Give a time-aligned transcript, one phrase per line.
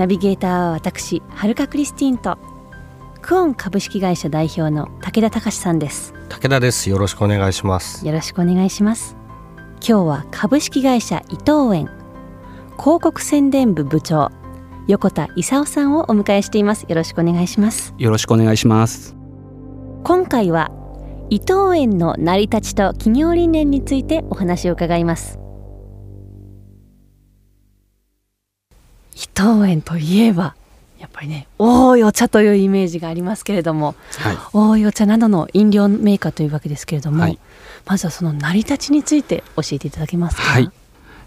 [0.00, 2.38] ナビゲーターは私はるかクリスティンと
[3.20, 6.14] クオン株式会社代表の武田隆さんです。
[6.30, 6.88] 武田です。
[6.88, 8.06] よろしくお願いします。
[8.06, 9.14] よろしくお願いします。
[9.86, 11.90] 今日は株式会社伊藤園
[12.78, 14.30] 広告宣伝部部長
[14.86, 16.86] 横田勲さんをお迎えしています。
[16.88, 17.92] よろしくお願いします。
[17.98, 19.14] よろしくお願いします。
[20.02, 20.70] 今回は
[21.28, 25.38] 伊藤園の成り立ちと企業理念についてお話を伺います
[29.20, 30.54] 伊藤園といえば
[30.98, 37.38] やっぱりね多いお茶というイメージがありますけれども、はい、多いお茶などの飲料メーカーというわけですけれども、はい。
[37.86, 40.42] まずはその成り立ちについて教えていただけますか？
[40.42, 40.70] はい。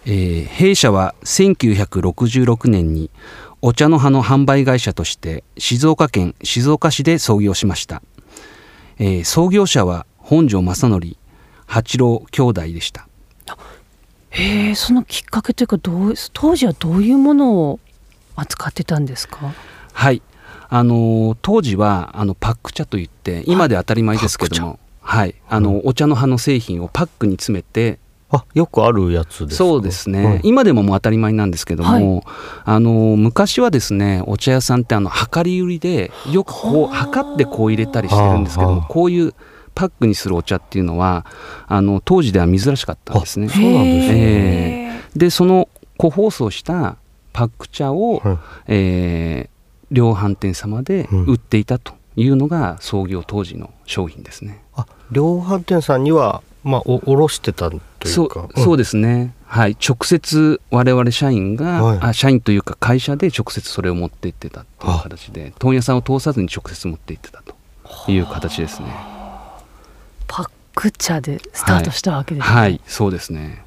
[0.06, 3.09] えー弊社は1966年に
[3.62, 8.02] お茶の葉の販売会社として静岡県静岡市で創業しました、
[8.98, 11.16] えー創業者は本庄正則
[11.66, 13.08] 八郎兄弟でした。
[14.36, 17.80] へえそのきっかけというかどう当時はどういうものを
[18.36, 19.53] 扱ってたんですか？
[19.94, 20.22] はい。
[20.70, 25.36] あのー当時はあのパック茶といって今で当たり前ですけどもはい。
[25.48, 28.00] あのお茶の葉の製品をパックに詰めて
[28.31, 29.64] あよくあるやつですか？
[29.64, 32.23] そうですね、はい今でももう当たり前なんですけども、
[32.66, 38.88] あの昔はですねお茶屋さんってあの量り売りでよくこう測ってこう入れたりしてるんですけどもはあ。
[38.88, 39.36] こういう
[39.76, 41.28] パックにするお茶っていうのは
[41.67, 43.50] あの当時では珍しかったんですね。
[43.50, 44.14] そうなんですね。
[44.16, 45.20] ええ。
[45.20, 46.98] でその個包装した
[47.34, 48.38] パック茶を、はい。
[48.67, 49.53] えー
[49.94, 51.26] 量販店様でうん。
[51.26, 54.64] 売っていたというのが創業当時の商品ですね。
[54.76, 58.49] あ量販店さんにはまあお卸してたといそううか。
[58.55, 61.99] そうでですね、はい、直接我々社員が、はい。
[62.02, 68.88] あ社員というか会社で直接それを持って行ってたっていう形で問屋さんを通さずに直接持って行ってたという形ですね。
[70.27, 72.82] パック茶でスタートしたわけですね、はい。
[72.88, 73.64] そうですね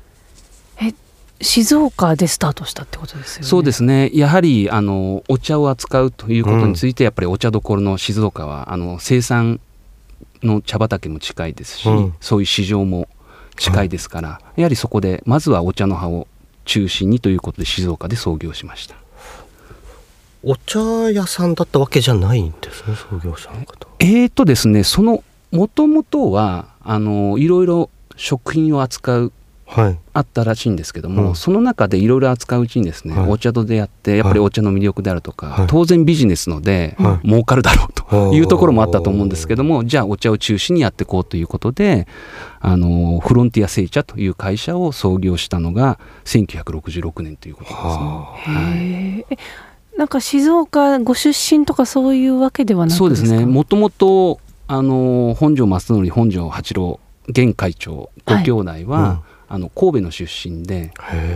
[1.40, 3.46] 静岡でスタートしたってことですよね。
[3.48, 4.10] そうですね。
[4.14, 9.60] やはりあのお茶を扱うということについて、やっぱりお茶どころの静岡はあの生産
[10.42, 12.14] の茶畑も近いですし、うん。
[12.20, 13.08] そういう市場も
[13.56, 16.26] 近いですから、やはりそこでまずはお茶の葉を
[16.64, 18.96] 中心にということで静岡で創業しました。
[20.42, 20.80] お茶
[21.10, 23.88] 屋さんだったわけじゃないんですね創業者の方。
[23.98, 29.32] えーとですね、そのもともとはあのいろいろ食品を扱うはい
[29.68, 33.30] あったらしいんですけども、うんその中でいろいろ扱ううちにですね、はい。
[33.30, 35.66] お茶と出会ってやっぱりお茶の魅力であるとか、はい。
[35.66, 37.28] 当然ビジネスので、はい。
[37.28, 42.06] 儲かるだろうというところもあったと思うんですけどもじゃあお茶を中心にやっていこうということで
[42.60, 47.82] あのフロンティア製茶という会社を創業したのが1966年ということですね。
[47.82, 49.26] ははい。
[49.98, 53.46] なんか静岡ご出身とかそういうわけではなくそうですかね。
[53.46, 54.38] もともと
[54.68, 60.92] あの本庄正則本庄八郎現会長ご兄弟は、うんあの神戸の出身で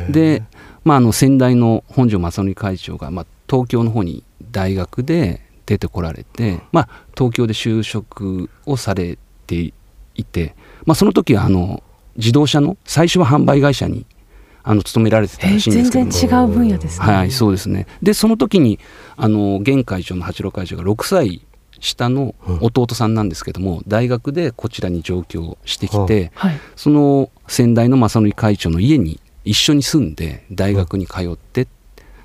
[0.09, 0.43] で、
[0.85, 9.73] まあ、あの先代の本庄正則会長が、まあ、東京の方に大学で出てこられて、まあ、東京で就職をされて
[10.15, 10.55] いて、
[10.85, 11.83] まあ、その時はあの
[12.17, 14.07] 自動車の最初は販売会社に
[14.63, 16.05] あの勤められてたえらしいんです全けど。
[16.07, 17.07] も然違う分野ですね。
[17.07, 17.87] はい、そうですね。
[18.03, 18.79] で、その時に、
[19.17, 21.47] あの、現会長の八郎会長が6歳
[21.81, 26.61] 下の弟さんなんですけども、大学でこちらに上京してきて、はい。
[26.77, 31.67] その先代の正則会長の家に一緒に住んで、大学に通って、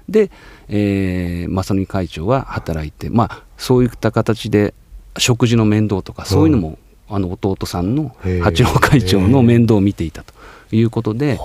[0.10, 0.30] で、
[0.68, 4.74] えー、正則会長は働いて、まあ、そういった形で、
[5.18, 6.78] 食事の面倒とか、そういうのも、
[7.08, 10.34] あの、弟さんの八郎会長の面倒を見ていたと
[10.72, 11.40] いうことで、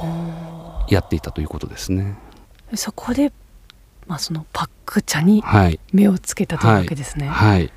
[0.88, 2.16] やっていたということですね。
[2.74, 3.32] そこで、
[4.06, 5.78] まあ、そのパック茶にはい。
[5.92, 7.72] 目をつけたというわけですね、はい。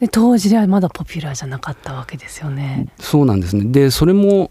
[0.00, 2.88] で当時ではまだポピュラーじゃなかったわけですよね。
[2.98, 3.66] そうなんですね。
[3.66, 4.50] で、それも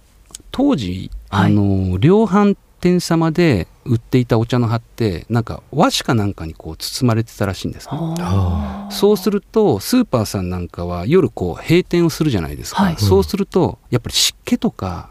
[0.52, 1.52] 当時、はい。
[1.52, 7.92] あの量販店様で売っていたお茶の葉ってなんか和紙かなんかにこう包まれてたらしいんですね。
[7.94, 12.84] あそうするとスーパーさんなんかは夜こう閉店をするじゃないですか。
[12.84, 12.96] はい。
[12.98, 15.10] そうするとやっぱり湿気とか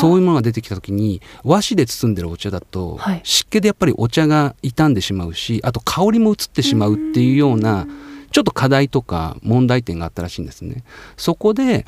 [0.00, 3.20] そういうものが出てきた時に和紙で包んでるお茶だと、はい。
[3.24, 7.86] 湿気でやっぱりお茶が傷んでしまうしあと香りも移ってしまうっていうような
[8.32, 10.84] ちょっと課題とか問題点があったらしいんですね。
[11.16, 11.86] そこで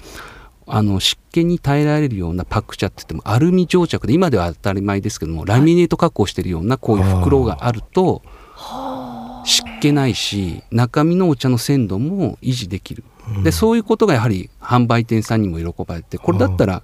[0.66, 8.22] あの湿気に耐えられるようなパック茶って言ってもアルミ蒸着で今では当たり前ですけどもラミネート加工してるようなこういう袋があると
[9.44, 13.04] 湿けないし中身のお茶の鮮度も維持できる、
[13.42, 16.82] でそういうことがやはり販売店さんにも喜ばれてこれだったら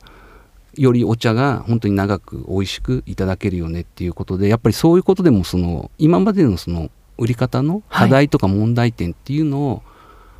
[0.75, 6.91] よりお茶が本当に長く美味しくいただけるよねっていうことでやっぱりそういうことでもその今までのその
[7.21, 9.83] 売り方の課題とか問題点っていうのを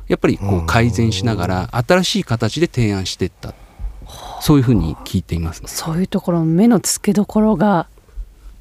[0.09, 3.53] やっぱりこう改善しながら新しい形で提案していった。
[4.41, 7.87] そういうふうに聞いています、そういうところ目の付けどころが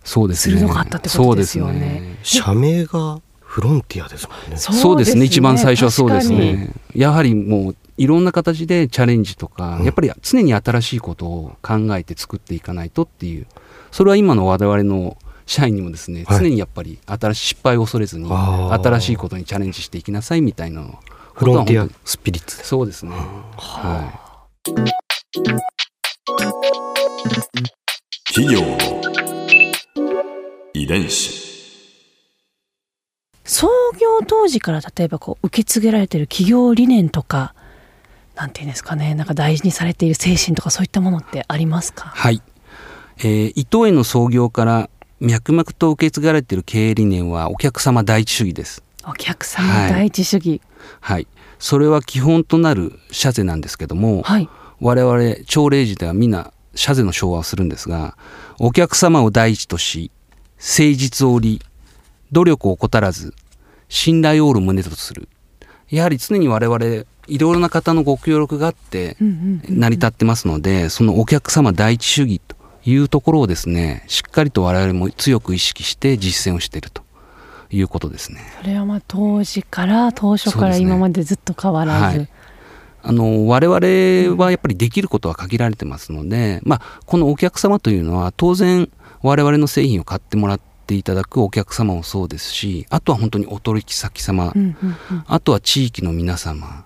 [0.05, 0.61] そうですね。
[0.61, 1.73] 鋭かったってことですよね。
[1.73, 2.43] そうですね。
[2.45, 4.57] 社名がフロンティアですもんね。
[4.59, 5.25] そうですね。
[5.25, 6.73] 一番最初はそうですね。
[6.95, 9.85] やはりもういろんな形でチャレンジとか、うん。
[9.85, 13.47] やっぱり常に新しいことを考えて作っていかないとっていう。
[13.91, 15.17] それは今の我々の
[15.51, 16.39] 社員にもですね、はい。
[16.39, 20.85] 常にやっぱり新しい失敗を恐れずに新しいことにチャレンジしていきなさいみたいな
[21.35, 22.65] フロンティアことは本当にスピリッツ。
[22.65, 24.13] そうですね、は
[28.33, 28.79] 企業の
[30.73, 31.51] 遺伝子。
[33.45, 33.67] 創
[34.01, 37.57] 業当時から例えばこう受け継げられてる企業理念とか
[38.37, 42.13] なんていうんですかねなんか大事にされている精神とかそういったものってありますか？
[42.15, 42.41] い、はい。
[43.19, 44.89] えー伊藤園の創業から
[45.21, 48.83] 脈々と受け継がれている経営理念はお客様第一主義です。
[49.07, 50.63] お客様第一主義。
[51.01, 51.27] はい。
[51.59, 54.49] それは基本となる社税なんですけども、はい、
[54.81, 58.17] 我々朝礼時ではみんな社税の昭和をするんですが
[58.59, 60.11] お客様を第一とし
[60.57, 61.63] 誠実を売り
[62.33, 63.35] 努力を怠らず
[63.91, 65.29] 信頼をおる旨とする。
[65.91, 77.03] やはり常に我々いろいろな方のご協力があって成り立ってますのでそのお客様第一主義というところをですねしっかりと我々も強く意識して実践をしていると
[77.71, 78.41] いうことですね。
[78.61, 82.29] それはまあ当時から当初から今までずっと変わらず、はい。
[83.03, 88.91] あの我々はやっぱりできることは限られてますので、まあ、このお客様というのは当然
[89.23, 95.25] 我々の製品を買ってもらっていただくお客様もそうですしあとは本当にお取引先様、うんうんうん。
[95.27, 96.85] あとは地域の皆様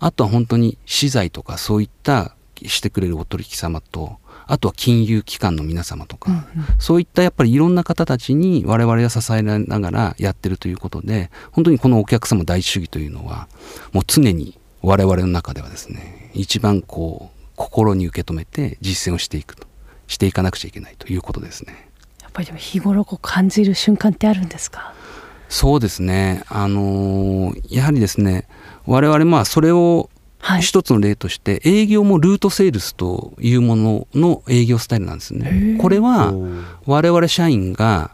[0.00, 2.36] あとは本当に資材とかそういった
[2.66, 6.44] してくれるお取引様とあとは金融機関の皆様とか、うんうん。
[6.78, 13.48] そういったやっぱりいろんな方たちに我々は支えられながらやってるということで本当にこのお客様第一主義というのは
[13.92, 19.66] もう常に我々の中ではですね一番こう心に受け止めて実践をしていくと
[20.06, 21.88] していかなくちゃいけないということですね。
[22.20, 24.92] やっぱりでも日頃こう感じる瞬間ってあるんですか？
[25.48, 26.42] そうですね。
[26.48, 28.48] あのーやはりですね
[28.86, 30.10] 我々まあそれを
[30.44, 30.60] はい。
[30.60, 35.80] 一つの例として営業もルートセールスというものの営業スタイルなんですへねー。
[35.80, 36.34] これは
[36.84, 38.10] 我々社員が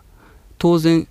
[0.56, 1.08] 当然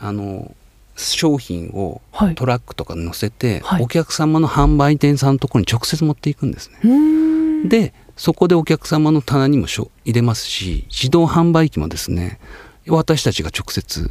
[0.00, 0.52] あの
[0.96, 2.34] 商品をはい。
[2.34, 3.82] トラックとかに乗せて、はい。
[3.84, 7.68] お客様の販売店さんのところに直接持っていくんですね。
[7.68, 12.40] でそこでお客様の棚にもしょ入れますし自動販売機もですね
[12.88, 14.10] 私たちが直接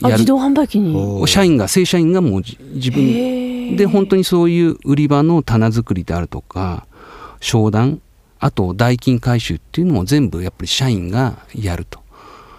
[0.00, 0.14] やる。
[0.14, 1.28] あ自動販売機に。
[1.28, 6.86] 社員が正社員がもうじ自分で本当にそういう売り場の棚作りであるとか
[7.40, 8.00] 商談
[8.38, 12.00] あと代金回収っていうのも全部やっぱり社員がやると。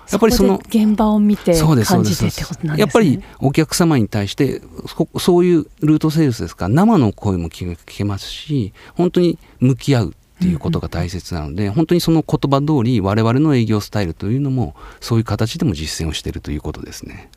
[0.10, 6.70] やっぱりその現場を見て感じてってことなんですねやっぱりお客様に対してそそういうルートセールスですか？
[6.70, 17.30] ら生の声も聞けますし本当に向き合うっていうことが大切なので、本当にその言葉通り我々の営業スタイルというのもそういう形でも実践をしているということですね。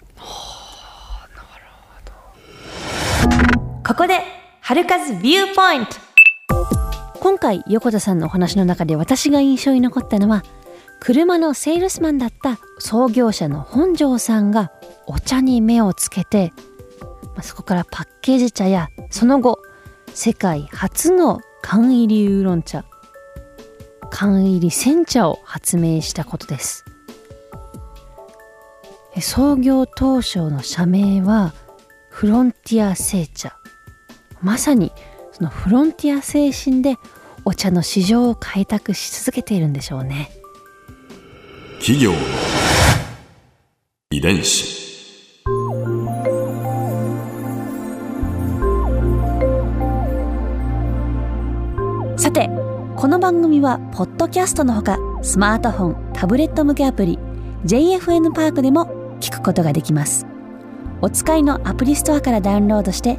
[3.90, 4.20] ここで
[4.60, 5.96] 春風ビューポイント。
[7.18, 10.44] 今回横田さんのお話の中で私が印象に残ったのは
[11.00, 14.70] 車のセールスマンだった創業者の本庄さんが
[15.08, 16.52] お茶に目をつけて
[17.34, 19.58] まあそこからパッケージ茶やその後
[20.14, 22.84] 世界初の缶入りウーロン茶
[24.08, 26.84] 缶入り煎茶を発明したことです。
[29.20, 31.54] 創業当初の社名は
[32.08, 33.59] フロンティア製茶。
[34.42, 34.92] まさに
[35.32, 36.96] そのフロンティア精神で
[37.44, 40.30] お茶の市場を開拓し続けているんでしょうね。
[41.78, 42.18] 企業の
[44.10, 44.80] 遺伝子。
[52.16, 52.50] さて
[52.96, 57.18] この番組はポッドキャストのほかスマートフォンタブレット向けアプリ
[57.64, 60.26] JFN パークでも聞くことができます。
[61.02, 63.18] お使いのアプリストアからダウンロードして